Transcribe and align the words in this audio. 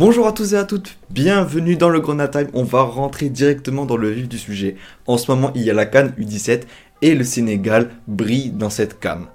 Bonjour 0.00 0.26
à 0.26 0.32
tous 0.32 0.54
et 0.54 0.56
à 0.56 0.64
toutes, 0.64 0.96
bienvenue 1.10 1.76
dans 1.76 1.90
le 1.90 2.00
Grenade 2.00 2.30
Time. 2.30 2.48
On 2.54 2.64
va 2.64 2.80
rentrer 2.80 3.28
directement 3.28 3.84
dans 3.84 3.98
le 3.98 4.08
vif 4.08 4.30
du 4.30 4.38
sujet. 4.38 4.76
En 5.06 5.18
ce 5.18 5.30
moment, 5.30 5.52
il 5.54 5.60
y 5.60 5.68
a 5.68 5.74
la 5.74 5.84
Cannes 5.84 6.14
U17 6.18 6.62
et 7.02 7.14
le 7.14 7.22
Sénégal 7.22 7.90
brille 8.08 8.48
dans 8.48 8.70
cette 8.70 8.98
Cannes. 8.98 9.26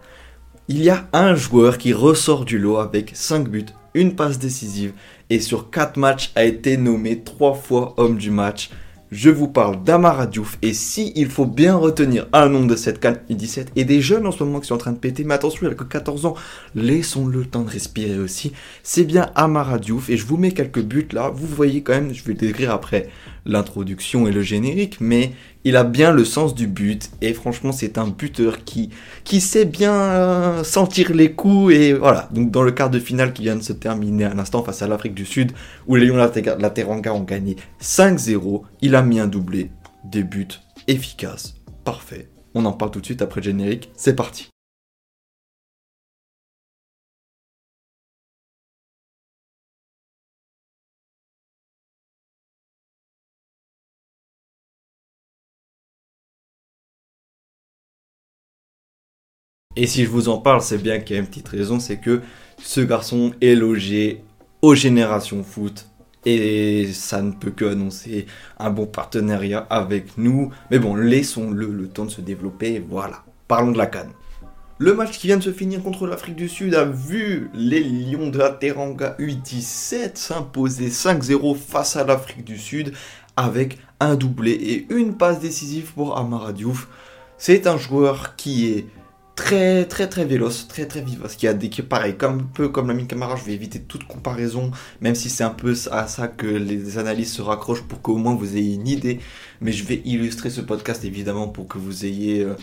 Il 0.67 0.81
y 0.81 0.89
a 0.89 1.07
un 1.13 1.35
joueur 1.35 1.77
qui 1.77 1.93
ressort 1.93 2.45
du 2.45 2.57
lot 2.57 2.77
avec 2.77 3.11
5 3.13 3.47
buts, 3.47 3.67
une 3.93 4.15
passe 4.15 4.39
décisive 4.39 4.93
et 5.29 5.39
sur 5.39 5.69
4 5.69 5.97
matchs 5.97 6.31
a 6.33 6.45
été 6.45 6.77
nommé 6.77 7.21
3 7.21 7.53
fois 7.53 7.93
homme 7.97 8.17
du 8.17 8.31
match 8.31 8.71
je 9.15 9.29
vous 9.29 9.47
parle 9.47 9.81
d'Amara 9.81 10.27
Diouf. 10.27 10.57
Et 10.61 10.73
si 10.73 11.13
il 11.15 11.29
faut 11.29 11.45
bien 11.45 11.75
retenir 11.75 12.27
un 12.33 12.49
nom 12.49 12.65
de 12.65 12.75
cette 12.75 12.99
canne 12.99 13.19
U17 13.29 13.67
et 13.77 13.85
des 13.85 14.01
jeunes 14.01 14.27
en 14.27 14.31
ce 14.31 14.43
moment 14.43 14.59
qui 14.59 14.67
sont 14.67 14.75
en 14.75 14.79
train 14.79 14.91
de 14.91 14.97
péter, 14.97 15.23
mais 15.23 15.33
attention, 15.33 15.65
il 15.65 15.71
a 15.71 15.73
que 15.73 15.85
14 15.85 16.25
ans, 16.25 16.35
laissons-le 16.75 17.39
le 17.39 17.45
temps 17.45 17.63
de 17.63 17.69
respirer 17.69 18.19
aussi. 18.19 18.51
C'est 18.83 19.05
bien 19.05 19.31
Amara 19.35 19.79
Diouf 19.79 20.09
et 20.09 20.17
je 20.17 20.25
vous 20.25 20.37
mets 20.37 20.51
quelques 20.51 20.81
buts 20.81 21.07
là. 21.13 21.29
Vous 21.29 21.47
voyez 21.47 21.81
quand 21.81 21.93
même, 21.93 22.13
je 22.13 22.23
vais 22.23 22.33
décrire 22.33 22.71
après 22.71 23.07
l'introduction 23.45 24.27
et 24.27 24.31
le 24.31 24.41
générique, 24.41 24.97
mais 24.99 25.31
il 25.65 25.75
a 25.75 25.83
bien 25.83 26.11
le 26.11 26.23
sens 26.23 26.55
du 26.55 26.67
but 26.67 27.09
et 27.21 27.33
franchement 27.33 27.71
c'est 27.71 27.97
un 27.97 28.07
buteur 28.07 28.63
qui, 28.63 28.91
qui 29.25 29.41
sait 29.41 29.65
bien 29.65 29.93
euh, 29.93 30.63
sentir 30.63 31.11
les 31.13 31.33
coups 31.33 31.73
et 31.73 31.93
voilà. 31.93 32.29
Donc 32.31 32.51
dans 32.51 32.63
le 32.63 32.71
quart 32.71 32.89
de 32.89 32.99
finale 32.99 33.33
qui 33.33 33.41
vient 33.41 33.55
de 33.55 33.63
se 33.63 33.73
terminer 33.73 34.25
à 34.25 34.33
l'instant 34.33 34.63
face 34.63 34.81
à 34.81 34.87
l'Afrique 34.87 35.15
du 35.15 35.25
Sud 35.25 35.51
où 35.87 35.95
les 35.95 36.05
Lions 36.05 36.15
la 36.15 36.69
Teranga 36.69 37.13
ont 37.13 37.23
gagné 37.23 37.57
5-0, 37.81 38.61
il 38.81 38.95
a 38.95 39.01
mis 39.01 39.19
un 39.19 39.27
doublé, 39.27 39.71
des 40.05 40.23
buts 40.23 40.47
efficaces, 40.87 41.55
parfait. 41.83 42.29
On 42.53 42.63
en 42.65 42.71
parle 42.71 42.91
tout 42.91 43.01
de 43.01 43.05
suite 43.05 43.23
après 43.23 43.41
le 43.41 43.45
générique, 43.45 43.89
c'est 43.97 44.15
parti. 44.15 44.49
Et 59.75 59.87
si 59.87 60.05
je 60.05 60.09
vous 60.09 60.29
en 60.29 60.37
parle, 60.37 60.61
c'est 60.61 60.77
bien 60.77 60.99
qu'il 60.99 61.15
y 61.15 61.19
a 61.19 61.21
une 61.21 61.27
petite 61.27 61.49
raison, 61.49 61.79
c'est 61.79 61.97
que 61.97 62.21
ce 62.57 62.81
garçon 62.81 63.33
est 63.41 63.55
logé 63.55 64.23
aux 64.61 64.75
générations 64.75 65.43
foot. 65.43 65.89
Et 66.25 66.87
ça 66.93 67.21
ne 67.21 67.31
peut 67.31 67.51
que 67.51 67.65
annoncer 67.65 68.25
un 68.57 68.71
bon 68.71 68.87
partenariat 68.87 69.67
avec 69.69 70.17
nous. 70.17 70.49
Mais 70.71 70.79
bon, 70.79 70.95
laissons-le 70.95 71.67
le 71.67 71.87
temps 71.87 72.05
de 72.05 72.09
se 72.09 72.21
développer. 72.21 72.83
Voilà, 72.89 73.23
parlons 73.47 73.71
de 73.71 73.77
la 73.77 73.85
canne. 73.85 74.09
Le 74.77 74.93
match 74.93 75.19
qui 75.19 75.27
vient 75.27 75.37
de 75.37 75.43
se 75.43 75.53
finir 75.53 75.83
contre 75.83 76.07
l'Afrique 76.07 76.35
du 76.35 76.49
Sud 76.49 76.73
a 76.75 76.83
vu 76.83 77.49
les 77.53 77.81
Lions 77.81 78.29
de 78.29 78.37
la 78.37 78.49
Teranga 78.49 79.15
U17 79.19 80.15
s'imposer 80.15 80.89
5-0 80.89 81.55
face 81.55 81.95
à 81.95 82.03
l'Afrique 82.03 82.43
du 82.43 82.57
Sud 82.57 82.93
avec 83.37 83.77
un 83.99 84.15
doublé 84.15 84.51
et 84.51 84.87
une 84.93 85.15
passe 85.15 85.39
décisive 85.39 85.93
pour 85.93 86.17
Amara 86.17 86.51
Diouf. 86.51 86.87
C'est 87.37 87.67
un 87.67 87.77
joueur 87.77 88.35
qui 88.35 88.67
est 88.67 88.85
très 89.35 89.85
très 89.85 90.07
très 90.07 90.25
véloce, 90.25 90.67
très 90.67 90.85
très 90.85 91.01
vivace, 91.01 91.35
qui 91.35 91.47
a 91.47 91.53
des 91.53 91.69
pareil, 91.69 92.15
comme 92.15 92.39
un 92.39 92.43
peu 92.53 92.69
comme 92.69 92.87
la 92.87 92.95
Camara, 93.03 93.35
je 93.35 93.43
vais 93.43 93.53
éviter 93.53 93.79
toute 93.81 94.05
comparaison, 94.05 94.71
même 95.01 95.15
si 95.15 95.29
c'est 95.29 95.43
un 95.43 95.49
peu 95.49 95.73
à 95.91 96.07
ça 96.07 96.27
que 96.27 96.47
les 96.47 96.97
analyses 96.97 97.33
se 97.33 97.41
raccrochent 97.41 97.83
pour 97.83 98.01
qu'au 98.01 98.17
moins 98.17 98.35
vous 98.35 98.55
ayez 98.55 98.75
une 98.75 98.87
idée, 98.87 99.19
mais 99.61 99.71
je 99.71 99.83
vais 99.83 100.01
illustrer 100.05 100.49
ce 100.49 100.61
podcast 100.61 101.03
évidemment 101.03 101.47
pour 101.47 101.67
que 101.67 101.77
vous 101.77 102.05
ayez 102.05 102.43
euh, 102.43 102.55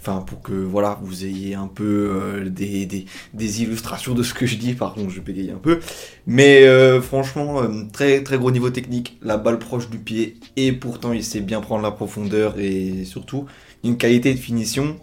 enfin 0.00 0.20
pour 0.20 0.42
que 0.42 0.52
voilà 0.52 0.98
vous 1.02 1.24
ayez 1.24 1.54
un 1.54 1.66
peu 1.66 2.10
euh, 2.12 2.48
des, 2.48 2.86
des, 3.34 3.62
illustrations 3.62 4.14
de 4.14 4.22
ce 4.22 4.34
que 4.34 4.46
je 4.46 4.56
dis. 4.56 4.74
Pardon 4.74 5.08
je 5.08 5.20
bégaye 5.20 5.50
un 5.50 5.58
peu. 5.58 5.80
Mais 6.26 6.64
euh, 6.66 7.00
franchement 7.00 7.62
très 7.92 8.22
très 8.22 8.38
gros 8.38 8.50
niveau 8.50 8.70
technique. 8.70 9.18
La 9.22 9.38
balle 9.38 9.58
proche 9.58 9.88
du 9.90 9.98
pied. 9.98 10.36
Et 10.56 10.72
pourtant 10.72 11.12
il 11.12 11.24
sait 11.24 11.40
bien 11.40 11.60
prendre 11.60 11.82
la 11.82 11.90
profondeur 11.90 12.58
et 12.58 13.04
surtout 13.04 13.46
une 13.84 13.96
qualité 13.96 14.34
de 14.34 14.38
finition 14.38 14.96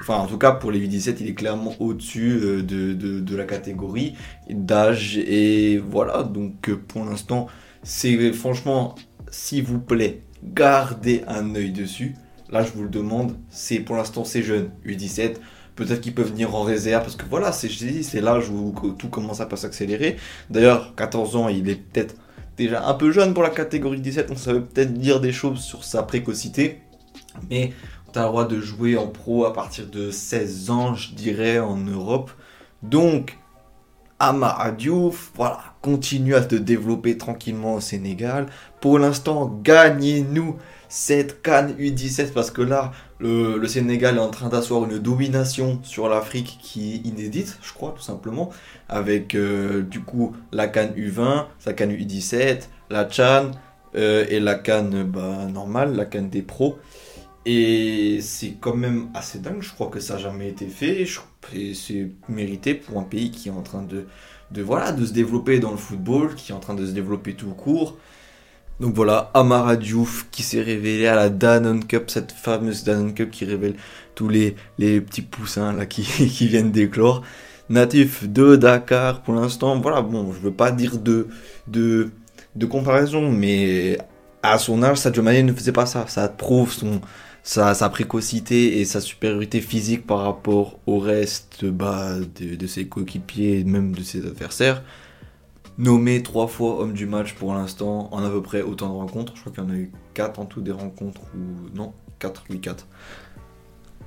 Enfin, 0.00 0.14
en 0.16 0.26
tout 0.26 0.38
cas, 0.38 0.52
pour 0.52 0.70
les 0.70 0.86
U17, 0.86 1.16
il 1.20 1.28
est 1.28 1.34
clairement 1.34 1.74
au-dessus 1.80 2.38
euh, 2.42 2.62
de, 2.62 3.36
la 3.36 3.44
catégorie 3.44 4.14
d'âge. 4.48 5.18
Et 5.18 5.78
voilà, 5.78 6.22
donc 6.22 6.68
euh, 6.68 6.76
pour 6.76 7.04
l'instant, 7.04 7.46
c'est 7.82 8.32
franchement, 8.32 8.94
s'il 9.30 9.64
vous 9.64 9.80
plaît, 9.80 10.22
gardez 10.42 11.24
un 11.26 11.54
œil 11.54 11.72
dessus. 11.72 12.14
Là, 12.50 12.62
je 12.62 12.70
vous 12.72 12.84
le 12.84 12.88
demande, 12.88 13.36
c'est 13.50 13.80
pour 13.80 13.96
l'instant, 13.96 14.24
c'est 14.24 14.42
jeune, 14.42 14.70
U17. 14.86 15.34
Peut-être 15.76 16.00
qu'ils 16.00 16.14
peuvent 16.14 16.30
venir 16.30 16.54
en 16.54 16.62
réserve 16.62 17.02
parce 17.02 17.14
que 17.14 17.24
voilà, 17.28 17.52
c'est 17.52 17.68
c'est 18.02 18.20
l'âge 18.20 18.48
où 18.48 18.74
tout 18.98 19.08
commence 19.08 19.40
à 19.40 19.46
pas 19.46 19.56
s'accélérer. 19.56 20.16
D'ailleurs, 20.50 20.94
14 20.96 21.36
ans, 21.36 21.48
il 21.48 21.68
est 21.68 21.76
peut-être 21.76 22.16
déjà 22.56 22.88
un 22.88 22.94
peu 22.94 23.12
jeune 23.12 23.32
pour 23.32 23.44
la 23.44 23.50
catégorie 23.50 24.00
17, 24.00 24.28
donc 24.28 24.38
ça 24.38 24.52
veut 24.52 24.64
peut-être 24.64 24.94
dire 24.94 25.20
des 25.20 25.32
choses 25.32 25.60
sur 25.60 25.84
sa 25.84 26.02
précocité. 26.02 26.80
Mais 27.50 27.72
tu 28.12 28.18
as 28.18 28.22
le 28.22 28.28
droit 28.28 28.46
de 28.46 28.60
jouer 28.60 28.96
en 28.96 29.06
pro 29.06 29.44
à 29.44 29.52
partir 29.52 29.86
de 29.86 30.10
16 30.10 30.70
ans, 30.70 30.94
je 30.94 31.12
dirais, 31.14 31.58
en 31.58 31.76
Europe. 31.76 32.30
Donc, 32.82 33.38
Amara 34.20 34.72
Diouf, 34.72 35.30
voilà, 35.36 35.60
continue 35.80 36.34
à 36.34 36.40
te 36.40 36.56
développer 36.56 37.16
tranquillement 37.16 37.74
au 37.74 37.80
Sénégal. 37.80 38.46
Pour 38.80 38.98
l'instant, 38.98 39.60
gagnez-nous 39.62 40.56
cette 40.88 41.42
canne 41.42 41.74
U17 41.78 42.32
parce 42.32 42.50
que 42.50 42.62
là, 42.62 42.92
le, 43.20 43.64
Sénégal 43.66 44.16
est 44.16 44.20
en 44.20 44.30
train 44.30 44.48
d'asseoir 44.48 44.84
une 44.84 44.98
domination 44.98 45.78
sur 45.82 46.08
l'Afrique 46.08 46.58
qui 46.60 46.94
est 46.94 47.06
inédite, 47.06 47.58
je 47.62 47.72
crois, 47.72 47.92
tout 47.96 48.02
simplement, 48.02 48.50
avec 48.88 49.34
euh, 49.34 49.82
du 49.82 50.00
coup 50.00 50.34
la 50.52 50.66
canne 50.66 50.92
U20, 50.96 51.46
sa 51.58 51.72
canne 51.72 51.92
U17, 51.92 52.68
la 52.90 53.08
Chan 53.08 53.52
euh, 53.94 54.24
et 54.28 54.40
la 54.40 54.54
canne 54.54 55.04
bah, 55.04 55.46
normale, 55.52 55.94
la 55.94 56.06
canne 56.06 56.30
des 56.30 56.42
pros. 56.42 56.78
Et 57.50 58.18
c'est 58.20 58.56
quand 58.60 58.74
même 58.74 59.08
assez 59.14 59.38
dingue, 59.38 59.62
je 59.62 59.72
crois 59.72 59.88
que 59.88 60.00
ça 60.00 60.14
n'a 60.14 60.20
jamais 60.20 60.50
été 60.50 60.66
fait. 60.66 61.06
Et 61.54 61.72
c'est 61.72 62.10
mérité 62.28 62.74
pour 62.74 63.00
un 63.00 63.04
pays 63.04 63.30
qui 63.30 63.48
est 63.48 63.52
en 63.52 63.62
train 63.62 63.80
de, 63.80 64.04
de, 64.50 64.60
voilà, 64.60 64.92
de 64.92 65.06
se 65.06 65.14
développer 65.14 65.58
dans 65.58 65.70
le 65.70 65.78
football, 65.78 66.34
qui 66.34 66.52
est 66.52 66.54
en 66.54 66.60
train 66.60 66.74
de 66.74 66.84
se 66.84 66.92
développer 66.92 67.32
tout 67.32 67.48
court. 67.54 67.96
Donc 68.80 68.94
voilà, 68.94 69.30
Amara 69.32 69.76
Diouf 69.76 70.26
qui 70.30 70.42
s'est 70.42 70.60
révélé 70.60 71.06
à 71.06 71.14
la 71.14 71.30
Danone 71.30 71.86
Cup, 71.86 72.10
cette 72.10 72.32
fameuse 72.32 72.84
Danone 72.84 73.14
Cup 73.14 73.30
qui 73.30 73.46
révèle 73.46 73.76
tous 74.14 74.28
les, 74.28 74.54
les 74.76 75.00
petits 75.00 75.22
poussins 75.22 75.72
là 75.72 75.86
qui, 75.86 76.02
qui 76.28 76.48
viennent 76.48 76.70
d'éclore. 76.70 77.22
Natif 77.70 78.28
de 78.28 78.56
Dakar 78.56 79.22
pour 79.22 79.32
l'instant, 79.32 79.80
voilà, 79.80 80.02
bon, 80.02 80.34
je 80.34 80.38
veux 80.40 80.52
pas 80.52 80.70
dire 80.70 80.98
de, 80.98 81.28
de, 81.66 82.10
de 82.56 82.66
comparaison, 82.66 83.32
mais 83.32 83.96
à 84.42 84.58
son 84.58 84.82
âge, 84.82 84.98
Sadio 84.98 85.22
Mane 85.22 85.46
ne 85.46 85.52
faisait 85.52 85.72
pas 85.72 85.86
ça. 85.86 86.06
Ça 86.06 86.28
prouve 86.28 86.72
son, 86.72 87.00
sa, 87.42 87.88
précocité 87.88 88.80
et 88.80 88.84
sa 88.84 89.00
supériorité 89.00 89.60
physique 89.60 90.06
par 90.06 90.20
rapport 90.20 90.78
au 90.86 90.98
reste 90.98 91.64
bah, 91.64 92.16
de, 92.40 92.66
ses 92.66 92.86
coéquipiers 92.86 93.60
et 93.60 93.64
même 93.64 93.94
de 93.94 94.02
ses 94.02 94.26
adversaires. 94.26 94.82
Nommé 95.78 96.22
trois 96.22 96.48
fois 96.48 96.80
homme 96.80 96.92
du 96.92 97.06
match 97.06 97.34
pour 97.34 97.54
l'instant, 97.54 98.08
en 98.12 98.24
à 98.24 98.28
peu 98.28 98.42
près 98.42 98.62
autant 98.62 98.88
de 98.88 98.94
rencontres. 98.94 99.34
Je 99.36 99.40
crois 99.40 99.52
qu'il 99.52 99.62
y 99.62 99.66
en 99.66 99.70
a 99.70 99.76
eu 99.76 99.92
quatre 100.14 100.40
en 100.40 100.44
tout 100.44 100.60
des 100.60 100.72
rencontres, 100.72 101.20
ou 101.34 101.76
non, 101.76 101.92
4, 102.18 102.44
oui 102.50 102.60
4. 102.60 102.86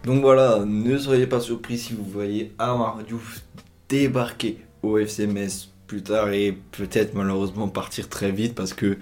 Donc 0.03 0.21
voilà, 0.21 0.63
ne 0.65 0.97
soyez 0.97 1.27
pas 1.27 1.39
surpris 1.39 1.77
si 1.77 1.93
vous 1.93 2.03
voyez 2.03 2.53
Amar 2.57 3.03
Diouf 3.07 3.41
débarquer 3.87 4.57
au 4.83 4.97
FCMS 4.97 5.69
plus 5.87 6.01
tard 6.01 6.29
et 6.29 6.57
peut-être 6.71 7.13
malheureusement 7.13 7.67
partir 7.67 8.09
très 8.09 8.31
vite 8.31 8.55
parce 8.55 8.73
que 8.73 8.97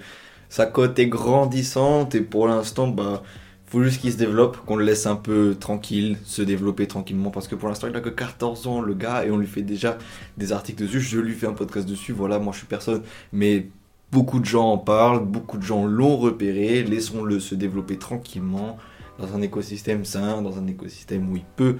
sa 0.50 0.66
cote 0.66 0.98
est 0.98 1.06
grandissante 1.06 2.14
et 2.14 2.20
pour 2.20 2.48
l'instant, 2.48 2.88
bah, 2.88 3.22
faut 3.66 3.84
juste 3.84 4.00
qu'il 4.00 4.12
se 4.12 4.16
développe, 4.16 4.58
qu'on 4.66 4.74
le 4.74 4.84
laisse 4.84 5.06
un 5.06 5.14
peu 5.14 5.56
tranquille, 5.58 6.18
se 6.24 6.42
développer 6.42 6.88
tranquillement, 6.88 7.30
parce 7.30 7.46
que 7.46 7.54
pour 7.54 7.68
l'instant 7.68 7.86
il 7.86 7.94
a 7.94 8.00
que 8.00 8.08
14 8.08 8.66
ans 8.66 8.80
le 8.80 8.94
gars, 8.94 9.24
et 9.24 9.30
on 9.30 9.38
lui 9.38 9.46
fait 9.46 9.62
déjà 9.62 9.96
des 10.36 10.52
articles 10.52 10.82
dessus, 10.82 11.00
je 11.00 11.20
lui 11.20 11.34
fais 11.34 11.46
un 11.46 11.52
podcast 11.52 11.88
dessus, 11.88 12.12
voilà, 12.12 12.40
moi 12.40 12.52
je 12.52 12.58
suis 12.58 12.66
personne, 12.66 13.02
mais 13.32 13.68
beaucoup 14.10 14.40
de 14.40 14.44
gens 14.44 14.72
en 14.72 14.78
parlent, 14.78 15.24
beaucoup 15.24 15.56
de 15.56 15.62
gens 15.62 15.86
l'ont 15.86 16.16
repéré, 16.16 16.82
laissons-le 16.82 17.38
se 17.38 17.54
développer 17.54 17.96
tranquillement, 17.96 18.76
dans 19.20 19.36
un 19.36 19.42
écosystème 19.42 20.04
sain, 20.04 20.42
dans 20.42 20.58
un 20.58 20.66
écosystème 20.66 21.30
où 21.30 21.36
il 21.36 21.44
peut 21.54 21.76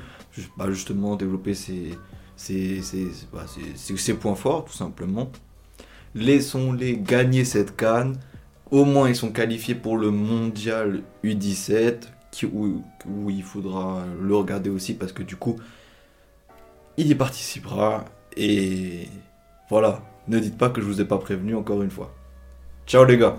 bah, 0.56 0.66
justement 0.68 1.16
développer 1.16 1.54
ses, 1.54 1.98
ses, 2.36 2.80
bah, 3.32 3.46
ses, 3.74 3.96
ses 3.96 4.14
points 4.14 4.36
forts, 4.36 4.64
tout 4.64 4.74
simplement. 4.74 5.32
Laissons-les 6.14 6.98
gagner 6.98 7.44
cette 7.44 7.74
canne 7.76 8.16
au 8.70 8.84
moins, 8.84 9.08
ils 9.08 9.16
sont 9.16 9.32
qualifiés 9.32 9.74
pour 9.74 9.96
le 9.96 10.10
mondial 10.10 11.02
U17, 11.24 12.02
où, 12.52 12.82
il 13.28 13.42
faudra 13.42 14.04
le 14.20 14.34
regarder 14.34 14.70
aussi 14.70 14.94
parce 14.94 15.12
que 15.12 15.22
du 15.22 15.36
coup, 15.36 15.56
il 16.96 17.08
y 17.08 17.14
participera. 17.14 18.04
Et 18.36 19.08
voilà, 19.68 20.02
ne 20.28 20.38
dites 20.38 20.56
pas 20.56 20.70
que 20.70 20.80
je 20.80 20.86
vous 20.86 21.00
ai 21.00 21.04
pas 21.04 21.18
prévenu 21.18 21.54
encore 21.54 21.82
une 21.82 21.90
fois. 21.90 22.14
Ciao 22.86 23.04
les 23.04 23.18
gars 23.18 23.36